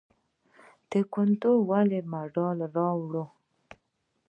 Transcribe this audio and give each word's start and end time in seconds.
تکواندو 0.89 1.51
ولې 1.69 1.99
مډال 2.11 2.57
راوړ؟ 2.75 3.13